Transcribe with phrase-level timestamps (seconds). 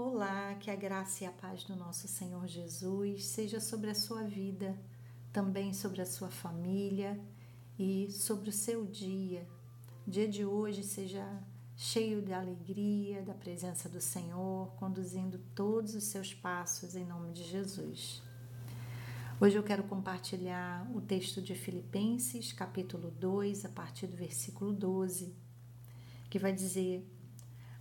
[0.00, 4.22] Olá, que a graça e a paz do nosso Senhor Jesus seja sobre a sua
[4.22, 4.78] vida,
[5.32, 7.18] também sobre a sua família
[7.76, 9.44] e sobre o seu dia.
[10.06, 11.26] O dia de hoje seja
[11.76, 17.42] cheio de alegria, da presença do Senhor, conduzindo todos os seus passos em nome de
[17.42, 18.22] Jesus.
[19.40, 25.34] Hoje eu quero compartilhar o texto de Filipenses, capítulo 2, a partir do versículo 12,
[26.30, 27.04] que vai dizer: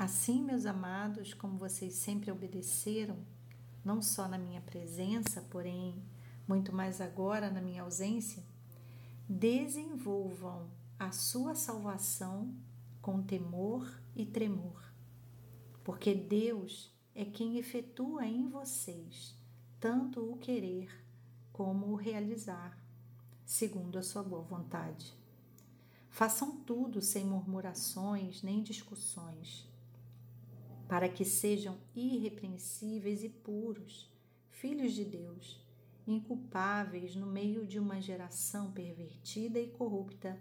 [0.00, 3.18] Assim, meus amados, como vocês sempre obedeceram,
[3.84, 6.02] não só na minha presença, porém
[6.48, 8.42] muito mais agora na minha ausência,
[9.28, 12.50] desenvolvam a sua salvação
[13.02, 13.86] com temor
[14.16, 14.82] e tremor,
[15.84, 19.36] porque Deus é quem efetua em vocês
[19.78, 20.88] tanto o querer
[21.52, 22.74] como o realizar,
[23.44, 25.14] segundo a sua boa vontade.
[26.08, 29.68] Façam tudo sem murmurações nem discussões
[30.90, 34.12] para que sejam irrepreensíveis e puros,
[34.48, 35.64] filhos de Deus,
[36.04, 40.36] inculpáveis no meio de uma geração pervertida e corrupta,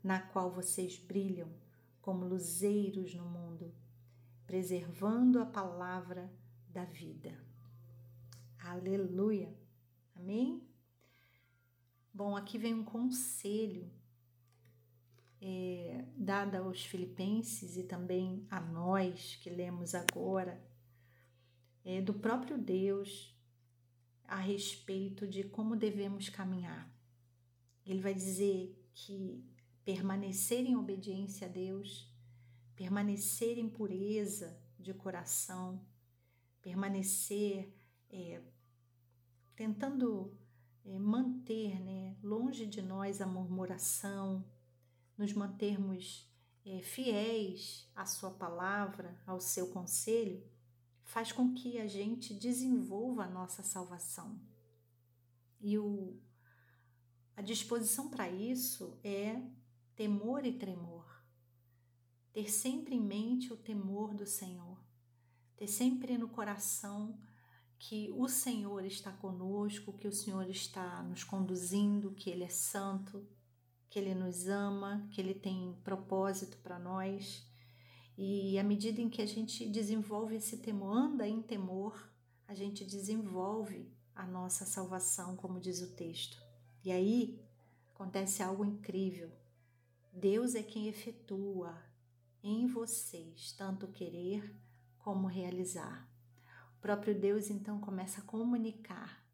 [0.00, 1.48] na qual vocês brilham
[2.00, 3.74] como luzeiros no mundo,
[4.46, 6.32] preservando a palavra
[6.68, 7.36] da vida.
[8.56, 9.52] Aleluia!
[10.14, 10.62] Amém?
[12.14, 13.90] Bom, aqui vem um conselho
[15.40, 20.62] é, dada aos filipenses e também a nós que lemos agora,
[21.84, 23.34] é, do próprio Deus
[24.24, 26.92] a respeito de como devemos caminhar.
[27.86, 29.42] Ele vai dizer que
[29.84, 32.12] permanecer em obediência a Deus,
[32.76, 35.82] permanecer em pureza de coração,
[36.60, 37.72] permanecer
[38.10, 38.42] é,
[39.56, 40.36] tentando
[40.84, 44.44] é, manter né, longe de nós a murmuração,
[45.18, 46.26] nos mantermos
[46.64, 50.42] é, fiéis à Sua palavra, ao seu conselho,
[51.02, 54.38] faz com que a gente desenvolva a nossa salvação.
[55.60, 56.16] E o,
[57.36, 59.42] a disposição para isso é
[59.96, 61.04] temor e tremor.
[62.32, 64.78] Ter sempre em mente o temor do Senhor,
[65.56, 67.18] ter sempre no coração
[67.78, 73.26] que o Senhor está conosco, que o Senhor está nos conduzindo, que Ele é santo,
[73.98, 77.44] que Ele nos ama, que Ele tem propósito para nós.
[78.16, 82.08] E à medida em que a gente desenvolve esse temor, anda em temor,
[82.46, 86.40] a gente desenvolve a nossa salvação, como diz o texto.
[86.84, 87.42] E aí
[87.92, 89.32] acontece algo incrível.
[90.12, 91.76] Deus é quem efetua
[92.40, 94.54] em vocês tanto querer
[95.00, 96.08] como realizar.
[96.76, 99.24] O próprio Deus então começa a comunicar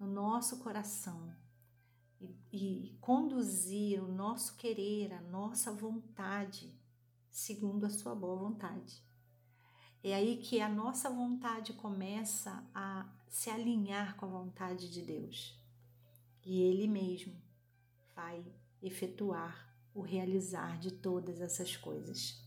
[0.00, 1.32] no nosso coração
[2.20, 6.72] e, e conduzir o nosso querer, a nossa vontade,
[7.30, 9.02] segundo a sua boa vontade.
[10.02, 15.58] É aí que a nossa vontade começa a se alinhar com a vontade de Deus.
[16.44, 17.34] E Ele mesmo
[18.14, 18.44] vai
[18.82, 22.42] efetuar o realizar de todas essas coisas.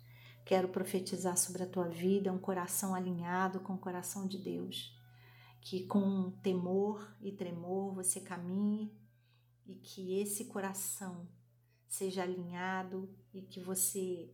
[0.45, 4.97] Quero profetizar sobre a tua vida um coração alinhado com o coração de Deus.
[5.61, 8.91] Que com temor e tremor você caminhe
[9.65, 11.27] e que esse coração
[11.87, 14.33] seja alinhado e que você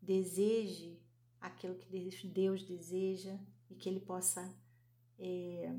[0.00, 1.00] deseje
[1.40, 3.36] aquilo que Deus deseja
[3.68, 4.54] e que Ele possa
[5.18, 5.74] é,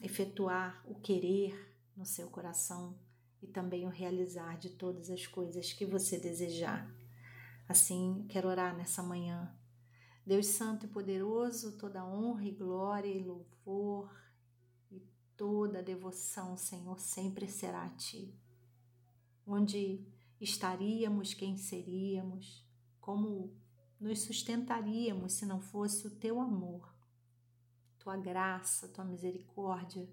[0.00, 1.54] efetuar o querer
[1.96, 2.98] no seu coração
[3.42, 6.90] e também o realizar de todas as coisas que você desejar.
[7.68, 9.54] Assim, quero orar nessa manhã.
[10.26, 14.14] Deus Santo e Poderoso, toda honra e glória e louvor
[15.40, 18.38] toda devoção, Senhor, sempre será a Ti.
[19.46, 20.06] Onde
[20.38, 22.62] estaríamos, quem seríamos,
[23.00, 23.56] como
[23.98, 26.94] nos sustentaríamos se não fosse o Teu amor,
[27.98, 30.06] Tua graça, Tua misericórdia,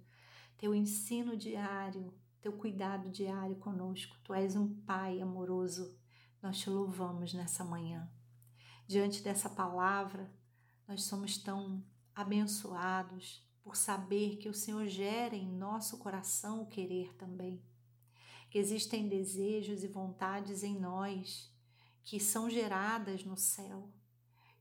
[0.58, 4.16] Teu ensino diário, Teu cuidado diário conosco.
[4.24, 5.94] Tu és um Pai amoroso.
[6.42, 8.10] Nós te louvamos nessa manhã.
[8.88, 10.34] Diante dessa palavra,
[10.88, 11.84] nós somos tão
[12.16, 17.62] abençoados, por saber que o Senhor gera em nosso coração o querer também.
[18.50, 21.54] Que existem desejos e vontades em nós
[22.02, 23.92] que são geradas no céu,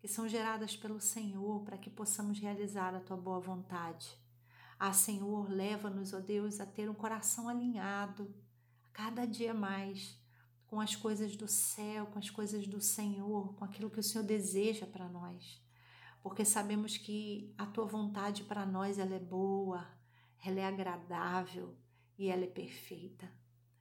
[0.00, 4.08] que são geradas pelo Senhor para que possamos realizar a tua boa vontade.
[4.76, 8.34] Ah, Senhor, leva-nos, ó Deus, a ter um coração alinhado
[8.92, 10.20] cada dia mais
[10.66, 14.24] com as coisas do céu, com as coisas do Senhor, com aquilo que o Senhor
[14.24, 15.64] deseja para nós
[16.26, 19.86] porque sabemos que a tua vontade para nós ela é boa,
[20.44, 21.78] ela é agradável
[22.18, 23.30] e ela é perfeita.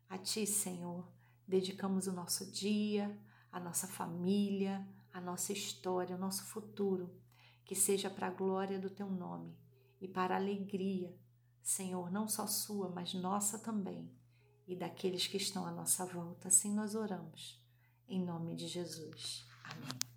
[0.07, 1.12] A ti, Senhor,
[1.47, 3.19] dedicamos o nosso dia,
[3.51, 7.19] a nossa família, a nossa história, o nosso futuro.
[7.65, 9.57] que seja para a glória do teu nome
[10.00, 11.18] e para a alegria,
[11.63, 14.07] Senhor, não só sua, mas nossa também,
[14.68, 16.50] e daqueles que estão à nossa volta.
[16.50, 17.59] Assim nós oramos,
[18.07, 19.47] em nome de Jesus.
[19.63, 20.14] Amém.